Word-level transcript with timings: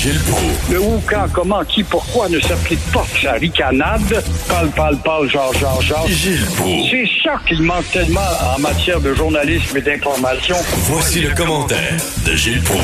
Gilles 0.00 0.18
Proulx. 0.20 0.70
Le 0.72 0.80
où, 0.80 0.98
quand, 1.06 1.26
comment, 1.30 1.62
qui, 1.62 1.84
pourquoi 1.84 2.26
ne 2.30 2.40
s'applique 2.40 2.80
pas 2.90 3.04
sa 3.20 3.32
ricanade? 3.32 4.24
Parle, 4.48 4.70
parle, 4.70 4.96
parle, 4.96 5.28
genre, 5.28 5.52
genre, 5.52 5.82
genre. 5.82 6.08
Gilles 6.08 6.46
Proulx. 6.56 6.88
C'est 6.90 7.06
ça 7.22 7.38
qu'il 7.46 7.60
manque 7.62 7.84
tellement 7.92 8.20
en 8.56 8.58
matière 8.60 8.98
de 8.98 9.12
journalisme 9.12 9.76
et 9.76 9.82
d'information. 9.82 10.56
Voici 10.84 11.20
le 11.20 11.34
commentaire 11.34 11.98
de 12.24 12.34
Gilles 12.34 12.62
Proulx. 12.62 12.82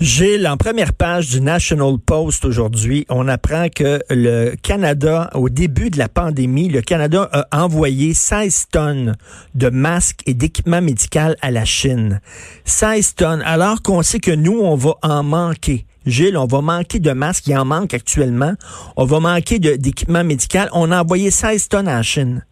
Gilles, 0.00 0.48
en 0.48 0.56
première 0.56 0.94
page 0.94 1.28
du 1.28 1.40
National 1.40 1.96
Post 2.04 2.44
aujourd'hui, 2.44 3.06
on 3.08 3.28
apprend 3.28 3.68
que 3.68 4.00
le 4.10 4.56
Canada, 4.60 5.30
au 5.34 5.48
début 5.48 5.90
de 5.90 5.98
la 5.98 6.08
pandémie, 6.08 6.68
le 6.68 6.82
Canada 6.82 7.30
a 7.32 7.62
envoyé 7.62 8.14
16 8.14 8.64
tonnes 8.72 9.14
de 9.54 9.68
masques 9.68 10.22
et 10.26 10.34
d'équipements 10.34 10.82
médicaux 10.82 11.36
à 11.40 11.52
la 11.52 11.64
Chine. 11.64 12.20
16 12.64 13.14
tonnes, 13.14 13.42
alors 13.42 13.80
qu'on 13.80 14.02
sait 14.02 14.18
que 14.18 14.32
nous, 14.32 14.58
on 14.58 14.74
va 14.74 14.94
en 15.02 15.22
manquer. 15.22 15.86
Gilles, 16.06 16.36
on 16.36 16.46
va 16.46 16.60
manquer 16.60 16.98
de 16.98 17.12
masques, 17.12 17.46
il 17.46 17.56
en 17.56 17.64
manque 17.64 17.94
actuellement. 17.94 18.52
On 18.96 19.04
va 19.04 19.20
manquer 19.20 19.58
d'équipements 19.58 20.24
médicaux. 20.24 20.68
On 20.72 20.90
a 20.90 21.02
envoyé 21.02 21.30
16 21.30 21.68
tonnes 21.68 21.88
à 21.88 21.96
la 21.96 22.02
Chine. 22.02 22.44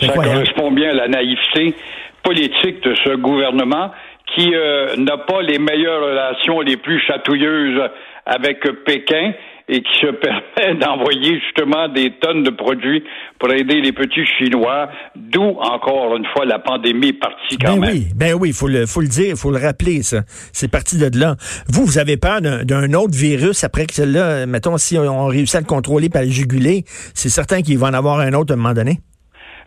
Ça 0.00 0.08
correspond 0.08 0.72
bien 0.72 0.90
à 0.90 0.94
la 0.94 1.08
naïveté 1.08 1.74
politique 2.22 2.82
de 2.82 2.94
ce 3.04 3.16
gouvernement 3.16 3.90
qui 4.34 4.54
euh, 4.54 4.96
n'a 4.96 5.18
pas 5.18 5.42
les 5.42 5.58
meilleures 5.58 6.02
relations 6.02 6.60
les 6.60 6.76
plus 6.76 7.00
chatouilleuses 7.00 7.80
avec 8.26 8.60
Pékin 8.84 9.32
et 9.68 9.80
qui 9.82 9.92
se 10.00 10.06
permet 10.12 10.78
d'envoyer 10.78 11.40
justement 11.40 11.88
des 11.88 12.12
tonnes 12.20 12.42
de 12.42 12.50
produits 12.50 13.02
pour 13.38 13.50
aider 13.52 13.80
les 13.80 13.92
petits 13.92 14.24
Chinois, 14.38 14.88
d'où 15.16 15.42
encore 15.42 16.16
une 16.16 16.26
fois 16.34 16.44
la 16.44 16.58
pandémie 16.58 17.08
est 17.08 17.12
partie 17.20 17.56
quand 17.58 17.74
Ben 17.74 17.80
même. 17.80 17.90
oui, 17.90 18.06
ben 18.14 18.34
oui, 18.34 18.52
faut 18.52 18.68
le, 18.68 18.86
faut 18.86 19.00
le 19.00 19.08
dire, 19.08 19.36
faut 19.36 19.50
le 19.50 19.58
rappeler, 19.58 20.02
ça. 20.02 20.22
C'est 20.52 20.70
parti 20.70 20.98
de 20.98 21.18
là. 21.18 21.36
Vous, 21.68 21.84
vous 21.84 21.98
avez 21.98 22.16
peur 22.16 22.40
d'un 22.40 22.92
autre 22.94 23.16
virus 23.16 23.64
après 23.64 23.86
que 23.86 23.94
celui-là, 23.94 24.46
mettons, 24.46 24.76
si 24.78 24.98
on 24.98 25.26
réussit 25.26 25.56
à 25.56 25.60
le 25.60 25.66
contrôler 25.66 26.08
par 26.08 26.22
le 26.22 26.30
juguler, 26.30 26.84
c'est 27.14 27.28
certain 27.28 27.62
qu'il 27.62 27.78
va 27.78 27.88
en 27.88 27.94
avoir 27.94 28.20
un 28.20 28.32
autre 28.34 28.52
à 28.52 28.54
un 28.54 28.56
moment 28.58 28.74
donné? 28.74 28.98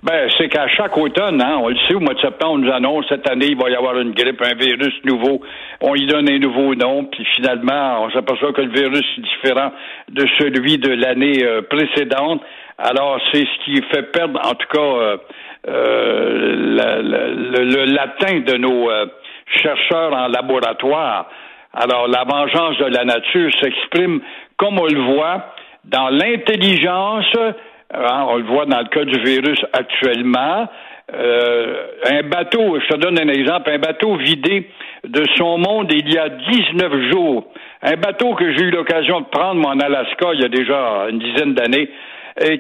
Ben, 0.04 0.30
c'est 0.38 0.48
qu'à 0.48 0.68
chaque 0.68 0.96
automne, 0.96 1.42
hein, 1.42 1.58
on 1.60 1.70
le 1.70 1.78
sait, 1.88 1.96
au 1.96 2.00
mois 2.00 2.14
de 2.14 2.20
septembre, 2.20 2.54
on 2.54 2.58
nous 2.60 2.72
annonce 2.72 3.06
cette 3.10 3.28
année, 3.30 3.48
il 3.48 3.58
va 3.58 3.70
y 3.70 3.76
avoir 3.76 3.98
une 3.98 4.12
grippe, 4.12 4.42
un 4.44 4.54
virus 4.54 4.94
nouveau. 5.04 5.42
On 5.82 5.96
y 5.96 6.06
donne 6.06 6.30
un 6.30 6.38
nouveau 6.38 6.76
nom, 6.76 7.06
puis 7.06 7.26
finalement, 7.36 8.04
on 8.04 8.12
s'aperçoit 8.12 8.54
que 8.54 8.62
le 8.62 8.72
virus 8.72 9.06
est 9.18 9.22
différent 9.22 9.72
de 10.10 10.26
celui 10.38 10.78
de 10.78 10.92
l'année 10.92 11.44
euh, 11.44 11.64
précédente. 11.64 12.42
Alors, 12.78 13.20
c'est 13.32 13.44
ce 13.44 13.66
qui 13.66 13.82
fait 13.92 14.04
perdre, 14.12 14.40
en 14.46 14.54
tout 14.54 14.68
cas, 14.72 14.80
euh, 14.80 15.18
euh, 15.68 17.02
le, 17.02 17.64
le 17.64 17.86
latin 17.86 18.40
de 18.42 18.56
nos 18.56 18.92
euh, 18.92 19.08
chercheurs 19.64 20.14
en 20.14 20.28
laboratoire. 20.28 21.28
Alors, 21.74 22.08
la 22.08 22.24
vengeance 22.24 22.78
de 22.78 22.86
la 22.86 23.04
nature 23.04 23.50
s'exprime, 23.60 24.22
comme 24.58 24.80
on 24.80 24.86
le 24.86 25.02
voit, 25.16 25.54
dans 25.86 26.10
l'intelligence 26.10 27.36
Hein, 27.94 28.26
on 28.28 28.38
le 28.38 28.44
voit 28.44 28.66
dans 28.66 28.80
le 28.80 28.90
cas 28.90 29.06
du 29.06 29.18
virus 29.20 29.60
actuellement. 29.72 30.68
Euh, 31.14 31.88
un 32.12 32.24
bateau, 32.24 32.78
je 32.82 32.88
te 32.88 32.98
donne 32.98 33.18
un 33.18 33.30
exemple, 33.30 33.70
un 33.72 33.80
bateau 33.80 34.18
vidé 34.18 34.70
de 35.08 35.24
son 35.38 35.58
monde 35.58 35.90
il 35.94 36.14
y 36.14 36.18
a 36.18 36.28
19 36.28 37.12
jours. 37.12 37.48
Un 37.82 37.96
bateau 37.96 38.34
que 38.36 38.52
j'ai 38.54 38.66
eu 38.66 38.72
l'occasion 38.72 39.22
de 39.22 39.26
prendre, 39.28 39.62
moi, 39.62 39.72
en 39.72 39.80
Alaska, 39.80 40.32
il 40.34 40.42
y 40.42 40.46
a 40.46 40.50
déjà 40.50 41.08
une 41.10 41.20
dizaine 41.20 41.54
d'années, 41.54 41.90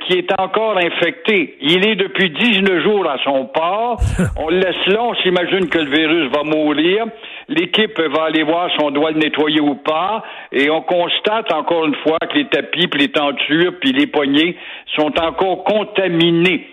qui 0.05 0.17
est 0.17 0.31
encore 0.39 0.77
infecté. 0.77 1.57
Il 1.61 1.85
est 1.85 1.95
depuis 1.95 2.29
19 2.29 2.83
jours 2.83 3.09
à 3.09 3.17
son 3.23 3.45
port. 3.45 3.99
On 4.39 4.49
le 4.49 4.59
laisse 4.59 4.87
là, 4.87 5.03
on 5.03 5.13
s'imagine 5.15 5.67
que 5.69 5.79
le 5.79 5.91
virus 5.91 6.31
va 6.31 6.43
mourir. 6.43 7.05
L'équipe 7.49 7.99
va 7.99 8.25
aller 8.25 8.43
voir 8.43 8.69
si 8.71 8.77
on 8.81 8.91
doit 8.91 9.11
le 9.11 9.19
nettoyer 9.19 9.61
ou 9.61 9.75
pas. 9.75 10.23
Et 10.51 10.69
on 10.69 10.81
constate 10.81 11.51
encore 11.53 11.85
une 11.85 11.95
fois 11.95 12.17
que 12.19 12.37
les 12.37 12.47
tapis, 12.47 12.87
puis 12.87 13.01
les 13.01 13.11
tentures, 13.11 13.73
puis 13.79 13.93
les 13.93 14.07
poignées 14.07 14.57
sont 14.95 15.17
encore 15.19 15.63
contaminés. 15.63 16.67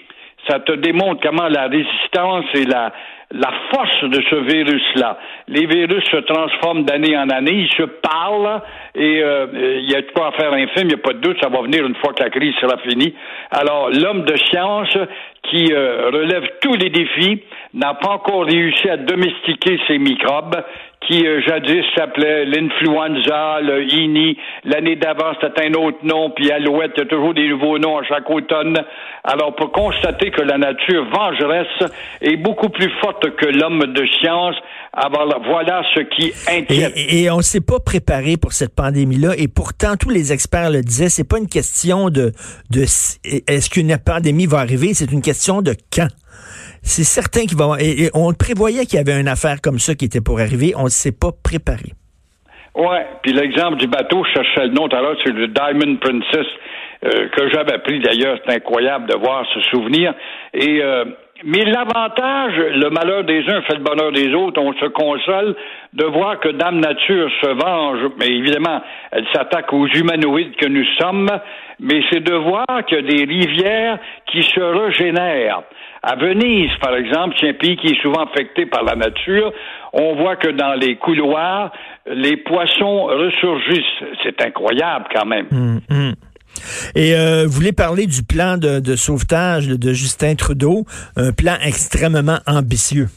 Ça 0.48 0.60
te 0.60 0.72
démontre 0.72 1.22
comment 1.22 1.48
la 1.48 1.68
résistance 1.68 2.44
et 2.54 2.64
la, 2.64 2.92
la 3.34 3.50
force 3.72 4.04
de 4.04 4.22
ce 4.30 4.36
virus-là. 4.36 5.18
Les 5.48 5.66
virus 5.66 6.04
se 6.04 6.18
transforment 6.18 6.84
d'année 6.84 7.16
en 7.16 7.28
année, 7.28 7.66
ils 7.68 7.76
se 7.76 7.82
parlent 7.82 8.62
et 8.94 9.22
euh, 9.22 9.46
il 9.80 9.90
y 9.90 9.96
a 9.96 10.02
de 10.02 10.10
quoi 10.14 10.32
faire 10.32 10.52
un 10.52 10.66
film, 10.68 10.84
il 10.84 10.88
n'y 10.88 10.94
a 10.94 10.98
pas 10.98 11.12
de 11.12 11.18
doute, 11.18 11.36
ça 11.42 11.48
va 11.48 11.62
venir 11.62 11.84
une 11.84 11.96
fois 11.96 12.12
que 12.12 12.22
la 12.22 12.30
crise 12.30 12.54
sera 12.60 12.78
finie. 12.78 13.12
Alors, 13.50 13.90
l'homme 13.90 14.24
de 14.24 14.36
science 14.36 14.96
qui 15.50 15.72
euh, 15.72 16.10
relève 16.12 16.44
tous 16.60 16.74
les 16.74 16.90
défis 16.90 17.42
n'a 17.74 17.94
pas 17.94 18.10
encore 18.10 18.44
réussi 18.44 18.88
à 18.88 18.96
domestiquer 18.96 19.80
ces 19.88 19.98
microbes 19.98 20.56
qui 21.06 21.26
euh, 21.26 21.40
jadis 21.46 21.84
s'appelait 21.96 22.44
l'influenza, 22.46 23.60
le 23.60 23.82
INI. 23.84 24.36
L'année 24.64 24.96
d'avant, 24.96 25.32
c'était 25.40 25.68
un 25.68 25.74
autre 25.74 25.98
nom, 26.02 26.30
puis 26.30 26.50
Alouette, 26.50 26.92
il 26.96 27.00
y 27.00 27.02
a 27.02 27.06
toujours 27.06 27.34
des 27.34 27.48
nouveaux 27.48 27.78
noms 27.78 27.98
à 27.98 28.04
chaque 28.04 28.28
automne. 28.30 28.76
Alors, 29.24 29.54
pour 29.56 29.72
constater 29.72 30.30
que 30.30 30.42
la 30.42 30.58
nature 30.58 31.04
vengeresse 31.10 31.90
est 32.20 32.36
beaucoup 32.36 32.68
plus 32.68 32.90
forte 33.00 33.34
que 33.36 33.46
l'homme 33.46 33.92
de 33.92 34.06
science, 34.18 34.56
alors 34.92 35.42
voilà 35.46 35.82
ce 35.94 36.00
qui 36.00 36.32
Et, 36.50 36.58
inquiète. 36.58 36.92
et 36.96 37.30
on 37.30 37.40
s'est 37.40 37.60
pas 37.60 37.80
préparé 37.80 38.36
pour 38.36 38.52
cette 38.52 38.74
pandémie-là. 38.74 39.32
Et 39.38 39.48
pourtant, 39.48 39.96
tous 39.96 40.10
les 40.10 40.32
experts 40.32 40.70
le 40.70 40.82
disaient, 40.82 41.08
c'est 41.08 41.28
pas 41.28 41.38
une 41.38 41.48
question 41.48 42.10
de, 42.10 42.32
de 42.70 42.82
est-ce 42.82 43.70
qu'une 43.70 43.96
pandémie 43.98 44.46
va 44.46 44.58
arriver, 44.58 44.94
c'est 44.94 45.10
une 45.10 45.22
question 45.22 45.62
de 45.62 45.74
quand. 45.92 46.08
C'est 46.84 47.02
certain 47.04 47.46
qu'il 47.46 47.56
va 47.56 47.64
avoir- 47.64 47.80
et, 47.80 48.10
on 48.14 48.32
prévoyait 48.34 48.84
qu'il 48.84 48.98
y 48.98 49.00
avait 49.00 49.18
une 49.18 49.28
affaire 49.28 49.60
comme 49.62 49.78
ça 49.78 49.94
qui 49.94 50.04
était 50.04 50.20
pour 50.20 50.38
arriver. 50.38 50.74
On 50.76 50.84
ne 50.84 50.88
s'est 50.88 51.16
pas 51.18 51.30
préparé. 51.32 51.92
Ouais, 52.76 53.06
puis 53.22 53.32
l'exemple 53.32 53.76
du 53.76 53.86
bateau, 53.86 54.22
je 54.24 54.32
cherchais 54.34 54.66
le 54.66 54.74
nom 54.74 54.88
tout 54.88 54.96
à 54.96 55.00
l'heure, 55.00 55.16
c'est 55.24 55.32
le 55.32 55.48
Diamond 55.48 55.96
Princess, 55.96 56.46
euh, 57.04 57.28
que 57.30 57.48
j'avais 57.52 57.78
pris 57.78 58.00
d'ailleurs, 58.00 58.38
c'est 58.44 58.54
incroyable 58.54 59.08
de 59.08 59.16
voir 59.16 59.46
ce 59.54 59.60
souvenir. 59.70 60.12
Et 60.52 60.82
euh, 60.82 61.04
mais 61.44 61.64
l'avantage, 61.64 62.56
le 62.56 62.90
malheur 62.90 63.24
des 63.24 63.40
uns 63.48 63.62
fait 63.62 63.76
le 63.76 63.82
bonheur 63.84 64.12
des 64.12 64.32
autres, 64.34 64.60
on 64.60 64.72
se 64.74 64.86
console 64.86 65.54
de 65.92 66.04
voir 66.04 66.40
que 66.40 66.48
Dame 66.48 66.80
Nature 66.80 67.30
se 67.42 67.48
venge, 67.48 68.10
mais 68.18 68.26
évidemment, 68.26 68.80
elle 69.12 69.26
s'attaque 69.32 69.72
aux 69.72 69.86
humanoïdes 69.86 70.56
que 70.56 70.66
nous 70.66 70.84
sommes, 70.98 71.28
mais 71.80 72.02
c'est 72.10 72.22
de 72.22 72.34
voir 72.34 72.66
qu'il 72.86 72.98
y 72.98 73.00
a 73.00 73.02
des 73.02 73.24
rivières 73.24 73.98
qui 74.30 74.42
se 74.42 74.60
régénèrent. 74.60 75.62
À 76.02 76.16
Venise, 76.16 76.70
par 76.80 76.94
exemple, 76.96 77.34
c'est 77.40 77.50
un 77.50 77.54
pays 77.54 77.76
qui 77.76 77.88
est 77.88 78.02
souvent 78.02 78.24
affecté 78.24 78.66
par 78.66 78.82
la 78.82 78.94
nature. 78.94 79.52
On 79.92 80.14
voit 80.16 80.36
que 80.36 80.48
dans 80.48 80.74
les 80.74 80.96
couloirs, 80.96 81.72
les 82.06 82.36
poissons 82.36 83.04
ressurgissent. 83.04 84.04
C'est 84.22 84.40
incroyable 84.42 85.06
quand 85.14 85.26
même. 85.26 85.46
Hum, 85.50 85.80
hum. 85.90 86.14
Et 86.94 87.14
euh, 87.14 87.44
vous 87.46 87.52
voulez 87.52 87.72
parler 87.72 88.06
du 88.06 88.22
plan 88.22 88.56
de, 88.56 88.80
de 88.80 88.96
sauvetage 88.96 89.68
de 89.68 89.92
Justin 89.92 90.34
Trudeau, 90.34 90.84
un 91.16 91.32
plan 91.32 91.54
extrêmement 91.64 92.38
ambitieux. 92.46 93.08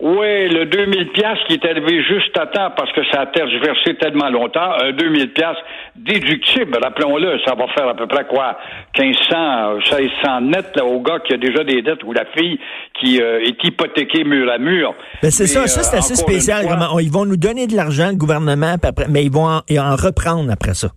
Oui, 0.00 0.48
le 0.50 0.66
2000 0.66 1.12
pièces 1.12 1.38
qui 1.46 1.54
est 1.54 1.64
arrivé 1.64 2.02
juste 2.02 2.36
à 2.36 2.46
temps 2.46 2.72
parce 2.76 2.92
que 2.92 3.00
ça 3.12 3.20
a 3.22 3.26
tergiversé 3.26 3.94
tellement 3.98 4.28
longtemps. 4.28 4.72
Un 4.82 4.92
2000 4.92 5.32
pièces 5.32 5.56
déductible, 5.96 6.76
rappelons-le, 6.82 7.38
ça 7.46 7.54
va 7.54 7.66
faire 7.74 7.88
à 7.88 7.94
peu 7.94 8.06
près 8.08 8.26
quoi 8.26 8.58
1500, 8.98 9.76
1600 9.96 10.40
net 10.42 10.66
là, 10.74 10.84
au 10.84 11.00
gars 11.00 11.20
qui 11.26 11.32
a 11.34 11.36
déjà 11.38 11.62
des 11.64 11.80
dettes 11.80 12.02
ou 12.04 12.12
la 12.12 12.24
fille 12.36 12.58
qui 13.00 13.22
euh, 13.22 13.40
est 13.46 13.56
hypothéquée 13.64 14.24
mur 14.24 14.50
à 14.52 14.58
mur. 14.58 14.94
Ben 15.22 15.30
c'est 15.30 15.46
ça, 15.46 15.66
ça 15.68 15.82
c'est 15.84 15.94
euh, 15.96 15.98
assez 16.00 16.16
spécial. 16.16 16.64
fois- 16.66 16.76
vraiment. 16.76 16.98
Ils 16.98 17.12
vont 17.12 17.24
nous 17.24 17.36
donner 17.38 17.66
de 17.68 17.76
l'argent, 17.76 18.08
le 18.10 18.16
gouvernement, 18.16 18.74
après, 18.82 19.06
mais 19.08 19.24
ils 19.24 19.32
vont 19.32 19.46
en 19.46 19.96
reprendre 19.96 20.50
après 20.52 20.74
ça. 20.74 20.88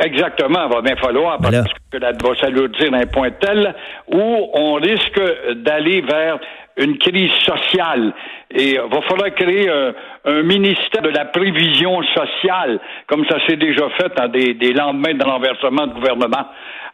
Exactement, 0.00 0.66
il 0.68 0.74
va 0.74 0.82
bien 0.82 0.96
falloir 0.96 1.38
Voilà. 1.40 1.62
parce 1.62 1.72
que 1.90 1.98
la 1.98 2.12
va 2.12 2.34
s'alourdir 2.40 2.92
à 2.94 2.98
un 2.98 3.06
point 3.06 3.30
tel 3.30 3.74
où 4.08 4.50
on 4.54 4.74
risque 4.74 5.20
d'aller 5.56 6.00
vers 6.02 6.38
une 6.76 6.98
crise 6.98 7.32
sociale. 7.44 8.12
Et 8.50 8.74
il 8.74 8.80
va 8.80 9.00
falloir 9.02 9.34
créer 9.34 9.68
un, 9.68 9.92
un, 10.24 10.42
ministère 10.42 11.02
de 11.02 11.08
la 11.08 11.24
prévision 11.26 12.02
sociale, 12.14 12.78
comme 13.06 13.24
ça 13.26 13.38
s'est 13.46 13.56
déjà 13.56 13.88
fait 13.90 14.12
dans 14.16 14.28
des, 14.28 14.54
des 14.54 14.72
lendemains 14.72 15.14
de 15.14 15.24
l'enversement 15.24 15.86
de 15.86 15.94
gouvernement. 15.94 16.46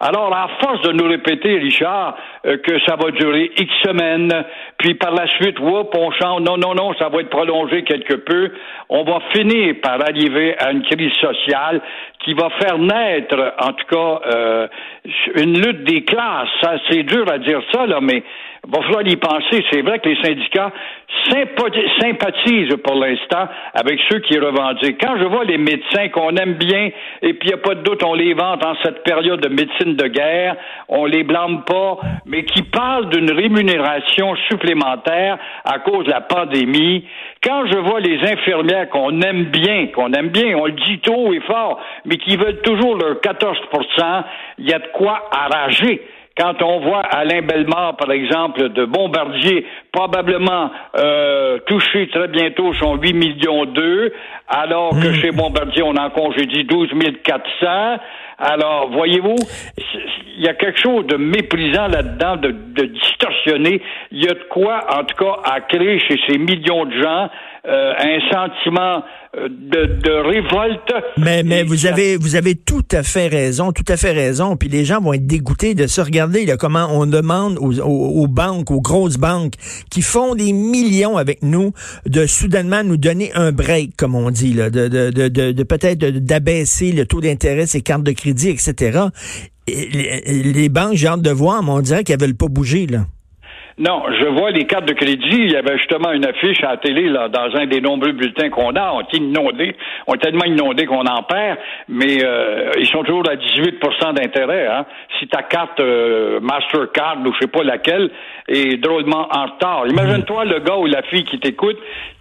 Alors, 0.04 0.34
à 0.34 0.48
force 0.60 0.82
de 0.82 0.92
nous 0.92 1.08
répéter, 1.08 1.58
Richard, 1.58 2.16
euh, 2.44 2.56
que 2.56 2.80
ça 2.86 2.96
va 2.96 3.12
durer 3.12 3.52
X 3.56 3.72
semaines, 3.86 4.32
puis 4.78 4.94
par 4.94 5.12
la 5.12 5.28
suite, 5.36 5.60
whoop, 5.60 5.94
on 5.96 6.10
change, 6.10 6.40
non, 6.40 6.56
non, 6.56 6.74
non, 6.74 6.92
ça 6.98 7.08
va 7.08 7.20
être 7.20 7.30
prolongé 7.30 7.84
quelque 7.84 8.14
peu, 8.14 8.50
on 8.88 9.04
va 9.04 9.20
finir 9.32 9.76
par 9.80 10.00
arriver 10.02 10.56
à 10.58 10.72
une 10.72 10.82
crise 10.82 11.12
sociale 11.20 11.80
qui 12.24 12.34
va 12.34 12.50
faire 12.60 12.78
naître, 12.78 13.54
en 13.60 13.72
tout 13.74 13.86
cas, 13.94 14.20
euh, 14.34 14.66
une 15.36 15.60
lutte 15.60 15.84
des 15.84 16.02
classes. 16.02 16.48
C'est 16.90 17.04
dur 17.04 17.24
à 17.30 17.38
dire 17.38 17.60
ça, 17.72 17.86
là, 17.86 18.00
mais 18.00 18.24
va 18.68 18.80
falloir 18.82 19.06
y 19.06 19.16
penser. 19.16 19.64
C'est 19.70 19.82
vrai 19.82 19.98
que 19.98 20.08
les 20.08 20.22
syndicats 20.22 20.72
sympathisent 22.00 22.76
pour 22.84 22.94
l'instant 22.94 23.48
avec 23.74 23.98
ceux 24.08 24.20
qui 24.20 24.38
revendiquent. 24.38 25.00
Quand 25.00 25.18
je 25.18 25.24
vois 25.24 25.44
les 25.44 25.58
médecins 25.58 26.08
qu'on 26.08 26.34
aime 26.36 26.54
bien, 26.54 26.90
et 27.22 27.34
puis 27.34 27.48
il 27.48 27.54
n'y 27.54 27.54
a 27.54 27.58
pas 27.58 27.74
de 27.74 27.82
doute, 27.82 28.02
on 28.04 28.14
les 28.14 28.34
vante 28.34 28.64
en 28.64 28.74
cette 28.82 29.02
période 29.02 29.40
de 29.40 29.48
médecine 29.48 29.96
de 29.96 30.06
guerre, 30.06 30.56
on 30.88 31.06
les 31.06 31.24
blâme 31.24 31.64
pas, 31.64 31.98
mais 32.24 32.44
qui 32.44 32.62
parlent 32.62 33.08
d'une 33.10 33.32
rémunération 33.32 34.34
supplémentaire 34.48 35.38
à 35.64 35.80
cause 35.80 36.06
de 36.06 36.10
la 36.10 36.20
pandémie, 36.20 37.04
quand 37.42 37.66
je 37.66 37.78
vois 37.78 38.00
les 38.00 38.20
infirmières 38.30 38.88
qu'on 38.88 39.20
aime 39.20 39.44
bien, 39.46 39.88
qu'on 39.88 40.12
aime 40.12 40.28
bien, 40.28 40.56
on 40.56 40.66
le 40.66 40.72
dit 40.72 41.00
tôt 41.00 41.32
et 41.32 41.40
fort, 41.40 41.80
mais 42.04 42.16
qui 42.16 42.36
veulent 42.36 42.62
toujours 42.62 42.96
leur 42.96 43.20
14 43.20 43.58
il 44.58 44.68
y 44.68 44.72
a 44.72 44.78
de 44.78 44.86
quoi 44.92 45.28
arrager 45.32 46.02
quand 46.36 46.62
on 46.62 46.80
voit 46.80 47.00
Alain 47.00 47.42
Bellemare, 47.42 47.96
par 47.96 48.10
exemple, 48.10 48.70
de 48.70 48.84
Bombardier, 48.84 49.66
probablement 49.92 50.70
euh, 50.98 51.58
toucher 51.66 52.08
très 52.08 52.28
bientôt 52.28 52.72
son 52.74 52.96
8 52.96 53.12
millions 53.12 53.66
d'eux, 53.66 54.12
alors 54.48 54.90
que 54.90 55.08
hmm. 55.08 55.14
chez 55.14 55.30
Bombardier, 55.30 55.82
on 55.82 55.96
en 55.96 56.10
congédie 56.10 56.64
12 56.64 56.88
400. 57.22 58.00
Alors, 58.38 58.90
voyez-vous, 58.90 59.36
il 60.36 60.42
y 60.42 60.48
a 60.48 60.54
quelque 60.54 60.80
chose 60.80 61.06
de 61.06 61.16
méprisant 61.16 61.86
là-dedans, 61.86 62.36
de, 62.36 62.50
de 62.50 62.84
distorsionné. 62.86 63.82
Il 64.10 64.24
y 64.24 64.28
a 64.28 64.34
de 64.34 64.44
quoi, 64.48 64.80
en 64.90 65.04
tout 65.04 65.24
cas, 65.24 65.36
à 65.44 65.60
créer 65.60 66.00
chez 66.00 66.18
ces 66.26 66.38
millions 66.38 66.86
de 66.86 67.02
gens 67.02 67.28
euh, 67.64 67.92
un 67.96 68.18
sentiment 68.28 69.04
euh, 69.36 69.48
de, 69.48 70.00
de, 70.02 70.10
révolte. 70.10 70.92
Mais, 71.16 71.44
mais 71.44 71.62
vous 71.62 71.86
avez 71.86 72.16
vous 72.16 72.34
avez 72.34 72.56
tout 72.56 72.84
à 72.90 73.04
fait 73.04 73.28
raison, 73.28 73.70
tout 73.70 73.84
à 73.86 73.96
fait 73.96 74.10
raison. 74.10 74.56
Puis 74.56 74.68
les 74.68 74.84
gens 74.84 75.00
vont 75.00 75.12
être 75.12 75.28
dégoûtés 75.28 75.76
de 75.76 75.86
se 75.86 76.00
regarder 76.00 76.44
là, 76.44 76.56
comment 76.56 76.88
on 76.90 77.06
demande 77.06 77.58
aux, 77.60 77.78
aux, 77.78 78.26
banques, 78.26 78.72
aux 78.72 78.80
grosses 78.80 79.16
banques 79.16 79.54
qui 79.92 80.02
font 80.02 80.34
des 80.34 80.52
millions 80.52 81.16
avec 81.16 81.44
nous, 81.44 81.72
de 82.04 82.26
soudainement 82.26 82.82
nous 82.82 82.96
donner 82.96 83.32
un 83.34 83.52
break, 83.52 83.96
comme 83.96 84.16
on 84.16 84.32
dit, 84.32 84.54
là, 84.54 84.68
de, 84.68 84.88
de, 84.88 85.10
de, 85.10 85.52
de 85.52 85.62
peut-être 85.62 86.00
d'abaisser 86.00 86.90
le 86.90 87.06
taux 87.06 87.20
d'intérêt, 87.20 87.66
ses 87.66 87.80
cartes 87.80 88.02
de 88.02 88.10
crédit, 88.10 88.48
etc. 88.48 89.02
les, 89.68 90.42
les 90.52 90.68
banques, 90.68 90.94
j'ai 90.94 91.06
hâte 91.06 91.22
de 91.22 91.30
voir, 91.30 91.62
mais 91.62 91.70
on 91.70 91.80
dirait 91.80 92.02
qu'elles 92.02 92.20
veulent 92.20 92.34
pas 92.34 92.48
bouger 92.48 92.88
là. 92.88 93.06
Non, 93.82 94.04
je 94.16 94.26
vois 94.26 94.52
les 94.52 94.64
cartes 94.64 94.84
de 94.84 94.92
crédit. 94.92 95.26
Il 95.32 95.50
y 95.50 95.56
avait 95.56 95.76
justement 95.76 96.12
une 96.12 96.24
affiche 96.24 96.62
à 96.62 96.70
la 96.70 96.76
télé 96.76 97.08
là, 97.08 97.28
dans 97.28 97.50
un 97.56 97.66
des 97.66 97.80
nombreux 97.80 98.12
bulletins 98.12 98.48
qu'on 98.48 98.76
a. 98.76 98.92
On 98.92 99.00
est 99.00 99.12
inondés. 99.14 99.74
On 100.06 100.14
est 100.14 100.18
tellement 100.18 100.44
inondés 100.44 100.86
qu'on 100.86 101.04
en 101.04 101.24
perd, 101.24 101.58
mais 101.88 102.24
euh, 102.24 102.70
ils 102.78 102.86
sont 102.86 103.02
toujours 103.02 103.28
à 103.28 103.34
18% 103.34 104.14
d'intérêt. 104.14 104.68
Hein. 104.68 104.86
Si 105.18 105.26
ta 105.26 105.42
carte 105.42 105.80
euh, 105.80 106.38
Mastercard 106.38 107.16
ou 107.26 107.32
je 107.32 107.40
sais 107.40 107.48
pas 107.48 107.64
laquelle 107.64 108.10
est 108.46 108.76
drôlement 108.76 109.26
en 109.32 109.46
retard. 109.46 109.88
Imagine-toi 109.88 110.44
le 110.44 110.60
gars 110.60 110.76
ou 110.76 110.86
la 110.86 111.02
fille 111.02 111.24
qui 111.24 111.40
t'écoute 111.40 111.78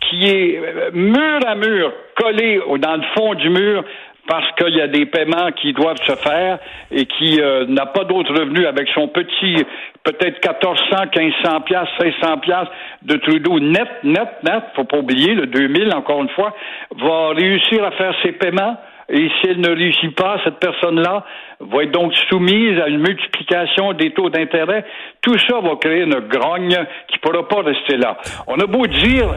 qui 0.10 0.30
est 0.30 0.58
euh, 0.58 0.90
mur 0.94 1.40
à 1.46 1.54
mur 1.54 1.94
collé 2.16 2.60
dans 2.80 2.96
le 2.96 3.04
fond 3.14 3.36
du 3.36 3.50
mur 3.50 3.84
parce 4.28 4.52
qu'il 4.54 4.76
y 4.76 4.82
a 4.82 4.88
des 4.88 5.06
paiements 5.06 5.52
qui 5.52 5.74
doivent 5.74 6.02
se 6.06 6.16
faire 6.16 6.60
et 6.92 7.06
qui 7.06 7.42
euh, 7.42 7.66
n'a 7.68 7.86
pas 7.86 8.04
d'autres 8.04 8.34
revenus 8.34 8.66
avec 8.68 8.88
son 8.90 9.08
petit 9.08 9.64
peut-être 10.04 10.46
1400, 10.46 10.84
1500 11.16 11.62
pièces, 11.62 11.90
1600 12.02 12.38
pièces 12.40 12.68
de 13.04 13.18
Trudeau 13.18 13.60
net, 13.60 13.90
net, 14.04 14.30
net, 14.44 14.64
faut 14.76 14.84
pas 14.84 14.98
oublier 14.98 15.34
le 15.34 15.48
2000 15.48 15.94
encore 15.94 16.22
une 16.22 16.30
fois, 16.30 16.56
va 16.98 17.30
réussir 17.30 17.84
à 17.84 17.92
faire 17.92 18.14
ses 18.24 18.32
paiements 18.34 18.78
et 19.12 19.28
si 19.28 19.50
elle 19.50 19.60
ne 19.60 19.76
réussit 19.76 20.16
pas, 20.16 20.40
cette 20.46 20.60
personne-là 20.60 21.26
va 21.60 21.84
être 21.84 21.92
donc 21.92 22.14
soumise 22.30 22.80
à 22.80 22.88
une 22.88 23.00
multiplication 23.00 23.92
des 23.92 24.12
taux 24.12 24.30
d'intérêt. 24.30 24.86
Tout 25.22 25.38
ça 25.38 25.60
va 25.60 25.76
créer 25.76 26.04
une 26.04 26.20
grogne 26.30 26.78
qui 27.08 27.18
ne 27.18 27.22
pourra 27.22 27.46
pas 27.48 27.62
rester 27.62 27.98
là. 27.98 28.18
On 28.48 28.58
a 28.58 28.66
beau 28.66 28.88
dire, 28.88 29.28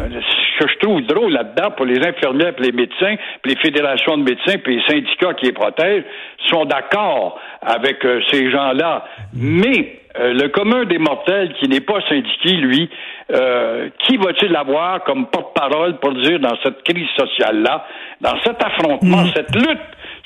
ce 0.59 0.65
que 0.65 0.71
je 0.71 0.79
trouve 0.79 1.03
drôle 1.03 1.33
là-dedans 1.33 1.73
pour 1.73 1.87
les 1.87 1.99
infirmières, 2.07 2.55
pour 2.55 2.65
les 2.65 2.73
médecins, 2.73 3.17
pour 3.43 3.51
les 3.51 3.57
fédérations 3.57 4.17
de 4.17 4.23
médecins, 4.23 4.59
puis 4.63 4.77
les 4.77 4.83
syndicats 4.87 5.35
qui 5.35 5.47
les 5.47 5.53
protègent, 5.53 6.05
sont 6.51 6.65
d'accord 6.67 7.41
avec 7.61 8.05
euh, 8.05 8.21
ces 8.31 8.51
gens-là. 8.51 9.05
Mais 9.35 10.04
euh, 10.17 10.33
le 10.33 10.49
commun 10.49 10.85
des 10.85 10.99
mortels 10.99 11.55
qui 11.59 11.69
n'est 11.69 11.81
pas 11.81 12.01
syndiqué, 12.09 12.53
lui, 12.53 12.89
euh, 13.33 13.89
qui 14.07 14.17
va-t-il 14.17 14.55
avoir 14.55 15.03
comme 15.05 15.27
porte-parole 15.27 15.99
pour 15.99 16.15
dire 16.15 16.39
dans 16.39 16.57
cette 16.63 16.83
crise 16.85 17.09
sociale-là, 17.19 17.85
dans 18.21 18.37
cet 18.45 18.63
affrontement, 18.63 19.25
mm. 19.25 19.31
cette 19.35 19.55
lutte, 19.57 19.81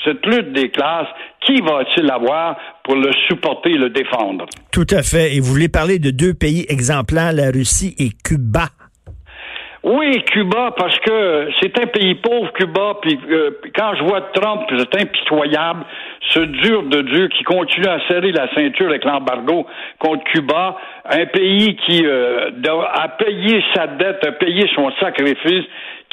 cette 0.05 0.27
lutte 0.27 0.53
des 0.53 0.71
classes, 0.71 1.09
qui 1.41 1.61
va-t-il 1.61 2.11
avoir 2.11 2.57
pour 2.85 2.97
le 2.97 3.11
supporter 3.29 3.71
et 3.71 3.79
le 3.79 3.89
défendre? 3.89 4.45
Tout 4.73 4.87
à 4.91 5.03
fait. 5.03 5.37
Et 5.37 5.41
vous 5.41 5.53
voulez 5.53 5.71
parler 5.71 5.99
de 5.99 6.11
deux 6.11 6.35
pays 6.35 6.67
exemplaires, 6.69 7.33
la 7.33 7.51
Russie 7.51 7.95
et 7.99 8.11
Cuba. 8.23 8.67
Oui, 9.85 10.23
Cuba, 10.25 10.75
parce 10.77 10.99
que 10.99 11.51
c'est 11.61 11.79
un 11.81 11.87
pays 11.87 12.17
pauvre, 12.17 12.53
Cuba, 12.53 12.97
puis 13.01 13.19
euh, 13.31 13.51
quand 13.77 13.95
je 13.95 14.03
vois 14.03 14.23
Trump, 14.35 14.63
c'est 14.77 15.03
impitoyable, 15.03 15.85
ce 16.31 16.41
dur 16.41 16.83
de 16.83 17.03
Dieu 17.03 17.29
qui 17.29 17.45
continue 17.45 17.87
à 17.87 18.01
serrer 18.09 18.33
la 18.33 18.53
ceinture 18.55 18.89
avec 18.89 19.05
l'embargo 19.05 19.67
contre 20.01 20.25
Cuba, 20.25 20.77
un 21.09 21.27
pays 21.27 21.77
qui 21.87 22.05
euh, 22.05 22.51
a 22.93 23.09
payé 23.09 23.65
sa 23.75 23.87
dette, 23.87 24.27
a 24.27 24.33
payé 24.33 24.69
son 24.75 24.91
sacrifice, 25.01 25.65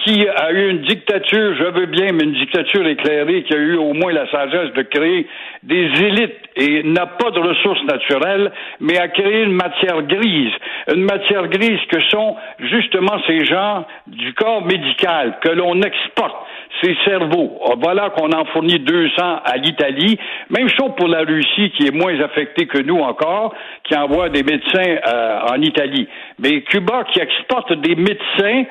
qui 0.06 0.28
a 0.28 0.52
eu 0.52 0.70
une 0.70 0.82
dictature, 0.82 1.56
je 1.58 1.64
veux 1.64 1.88
bien, 1.88 2.12
mais 2.14 2.26
une 2.26 2.34
dictature 2.34 2.86
éclairée, 2.86 3.44
qui 3.44 3.54
a 3.56 3.58
eu 3.58 3.76
au 3.76 3.94
moins 3.94 4.14
la 4.14 4.30
sagesse 4.30 4.72
de 4.74 4.84
créer 4.84 5.28
des 5.64 5.90
élites 6.04 6.40
et 6.56 6.84
n'a 6.84 7.08
pas 7.08 7.32
de 7.32 7.40
ressources 7.40 7.84
naturelles, 7.86 8.52
mais 8.80 9.00
a 9.00 9.08
créé 9.08 9.42
une 9.44 9.54
matière 9.54 10.04
grise. 10.04 10.54
Une 10.94 11.04
matière 11.04 11.48
grise 11.48 11.80
que 11.90 12.00
sont 12.12 12.36
justement 12.60 13.20
ces 13.26 13.46
gens 13.46 13.86
du 14.06 14.34
corps 14.34 14.64
médical 14.64 15.40
que 15.42 15.50
l'on 15.50 15.82
exporte 15.82 16.36
ces 16.84 16.96
cerveaux. 17.06 17.60
Ah, 17.66 17.74
voilà 17.82 18.12
qu'on 18.12 18.32
en 18.32 18.46
fournit 18.46 18.80
200 18.80 19.42
à 19.44 19.58
l'Italie. 19.58 20.20
Même 20.50 20.70
chose 20.70 20.92
pour 20.98 21.08
la 21.08 21.22
Russie, 21.22 21.72
qui 21.72 21.88
est 21.88 21.96
moins 21.96 22.20
affectée 22.20 22.68
que 22.68 22.80
nous 22.80 23.00
encore, 23.00 23.56
qui 23.84 23.96
envoie 23.96 24.30
des 24.30 24.44
médecins 24.44 24.98
euh, 25.08 25.40
en 25.52 25.62
Italie. 25.62 26.08
Mais 26.38 26.62
Cuba, 26.62 27.06
qui 27.12 27.20
exporte 27.20 27.74
des 27.74 27.96
médecins 27.96 28.66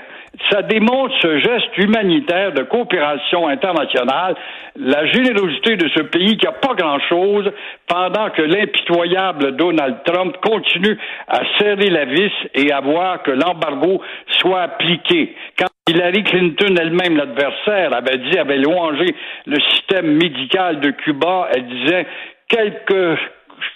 ça 0.51 0.63
démontre 0.63 1.15
ce 1.21 1.39
geste 1.39 1.79
humanitaire 1.79 2.53
de 2.53 2.63
coopération 2.63 3.47
internationale, 3.49 4.35
la 4.77 5.07
générosité 5.07 5.77
de 5.77 5.89
ce 5.89 6.03
pays 6.03 6.37
qui 6.37 6.47
n'a 6.47 6.53
pas 6.53 6.75
grand-chose 6.75 7.51
pendant 7.87 8.31
que 8.31 8.43
l'impitoyable 8.43 9.57
Donald 9.57 9.99
Trump 10.05 10.37
continue 10.43 10.99
à 11.29 11.41
serrer 11.59 11.91
la 11.91 12.05
vis 12.05 12.33
et 12.55 12.73
à 12.73 12.81
voir 12.81 13.23
que 13.23 13.31
l'embargo 13.31 14.03
soit 14.41 14.63
appliqué. 14.63 15.35
Quand 15.59 15.69
Hillary 15.89 16.25
Clinton 16.25 16.75
elle-même, 16.81 17.17
l'adversaire, 17.17 17.93
avait 17.93 18.19
dit, 18.19 18.39
avait 18.39 18.59
louangé 18.59 19.15
le 19.47 19.61
système 19.73 20.17
médical 20.17 20.81
de 20.81 20.91
Cuba, 20.91 21.49
elle 21.55 21.67
disait 21.67 22.07
quelques 22.49 23.19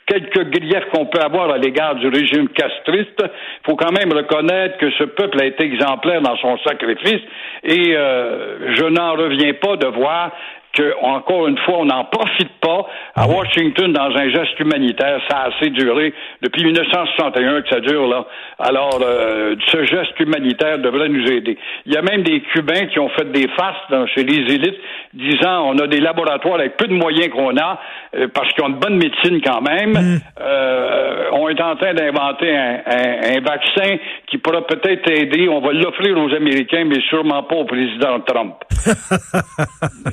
quelques 0.09 0.51
griefs 0.51 0.89
qu'on 0.93 1.07
peut 1.07 1.21
avoir 1.21 1.51
à 1.51 1.59
l'égard 1.59 1.95
du 1.97 2.09
régime 2.09 2.49
castriste, 2.49 3.21
il 3.21 3.65
faut 3.65 3.77
quand 3.77 3.93
même 3.93 4.13
reconnaître 4.13 4.79
que 4.79 4.91
ce 4.93 5.05
peuple 5.05 5.41
a 5.41 5.47
été 5.47 5.65
exemplaire 5.65 6.23
dans 6.23 6.37
son 6.39 6.59
sacrifice 6.59 7.21
et 7.63 7.95
euh, 7.95 8.75
je 8.75 8.85
n'en 8.85 9.13
reviens 9.13 9.53
pas 9.55 9.77
de 9.77 9.87
voir 9.87 10.33
que, 10.79 10.95
encore 11.03 11.49
une 11.49 11.59
fois, 11.59 11.79
on 11.79 11.85
n'en 11.87 12.05
profite 12.05 12.53
pas. 12.61 12.87
À 13.17 13.27
mhm. 13.27 13.35
Washington, 13.35 13.93
dans 13.93 14.17
un 14.17 14.29
geste 14.31 14.59
humanitaire, 14.61 15.21
ça 15.29 15.39
a 15.39 15.49
assez 15.49 15.71
duré 15.71 16.15
depuis 16.43 16.65
1961 16.65 17.63
que 17.63 17.69
ça 17.69 17.81
dure 17.81 18.07
là. 18.07 18.25
Alors, 18.59 19.01
euh, 19.03 19.57
ce 19.73 19.85
geste 19.85 20.19
humanitaire 20.21 20.79
devrait 20.79 21.09
nous 21.09 21.27
aider. 21.31 21.59
Il 21.87 21.93
y 21.93 21.97
a 21.97 22.03
même 22.03 22.23
des 22.23 22.41
Cubains 22.53 22.87
qui 22.87 22.99
ont 23.01 23.09
fait 23.11 23.31
des 23.33 23.49
fastes 23.49 24.07
chez 24.15 24.23
les 24.23 24.55
élites, 24.55 24.79
disant 25.15 25.71
on 25.71 25.79
a 25.79 25.87
des 25.87 26.01
laboratoires 26.01 26.57
avec 26.61 26.77
peu 26.77 26.87
de 26.87 26.95
moyens 26.95 27.31
qu'on 27.31 27.57
a, 27.57 27.81
euh, 28.15 28.29
parce 28.33 28.53
qu'ils 28.53 28.65
ont 28.65 28.69
une 28.69 28.79
bonne 28.79 28.97
médecine 28.97 29.41
quand 29.45 29.61
même. 29.61 29.91
Mhm. 29.93 30.21
Euh, 30.41 31.25
on 31.33 31.49
on 31.49 31.51
est 31.51 31.63
en 31.63 31.77
train 31.77 31.95
d'inventer 31.95 32.55
un, 32.55 32.81
un- 32.85 33.37
un 33.37 33.41
vaccin 33.41 33.97
qui 34.27 34.37
pourra 34.37 34.67
peut-être 34.67 35.11
aider. 35.11 35.49
On 35.49 35.61
va 35.61 35.73
l'offrir 35.73 36.19
aux 36.19 36.35
Américains, 36.35 36.85
mais 36.85 37.01
sûrement 37.09 37.43
pas 37.45 37.57
au 37.57 37.65
président 37.65 38.21
Trump. 38.21 38.55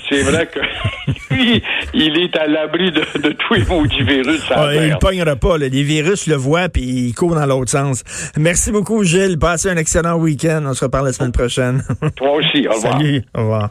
C'est 0.10 0.22
vrai 0.24 0.48
que 0.56 1.34
lui, 1.34 1.62
il 1.94 2.18
est 2.20 2.36
à 2.38 2.48
l'abri 2.48 2.92
de, 2.92 3.02
de 3.20 3.30
tous 3.34 3.54
les 3.56 3.66
maudits 3.66 4.04
virus. 4.04 4.42
Ah, 4.52 4.70
il 4.74 4.90
ne 4.92 4.96
pognera 4.96 5.36
pas. 5.36 5.58
là. 5.58 5.68
Les 5.68 5.84
virus 5.84 6.28
le 6.28 6.36
voient 6.36 6.70
puis 6.70 6.82
il 6.84 7.14
court 7.14 7.36
dans 7.36 7.46
l'autre 7.46 7.72
sens. 7.72 8.04
Merci 8.38 8.72
beaucoup, 8.72 9.04
Gilles. 9.04 9.38
Passez 9.38 9.70
un 9.70 9.78
excellent 9.78 10.16
week-end. 10.16 10.64
On 10.66 10.74
se 10.74 10.86
reparle 10.86 11.08
la 11.08 11.14
semaine 11.14 11.32
prochaine. 11.32 11.84
Toi 12.16 12.32
aussi, 12.38 12.68
au 12.68 12.74
revoir. 12.74 12.94
Salut. 12.98 13.24
Au 13.36 13.42
revoir. 13.42 13.70